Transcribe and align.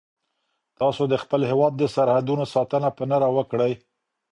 تاسو 0.79 1.03
د 1.09 1.13
خپل 1.23 1.41
هیواد 1.51 1.73
د 1.77 1.83
سرحدونو 1.95 2.43
ساتنه 2.53 2.89
په 2.97 3.03
نره 3.11 3.27
وکړئ. 3.37 3.73